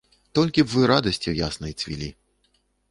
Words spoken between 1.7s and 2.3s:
цвілі.